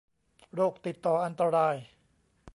[0.55, 1.75] โรคติดต่ออันตราย